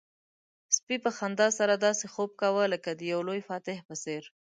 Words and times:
سپي 0.75 0.95
په 1.05 1.09
خندا 1.17 1.47
سره 1.59 1.73
داسې 1.85 2.05
خوب 2.13 2.29
کاوه 2.41 2.63
لکه 2.73 2.89
د 2.93 3.01
یو 3.11 3.19
لوی 3.27 3.41
فاتح 3.49 3.77
په 3.87 3.95
څېر. 4.03 4.23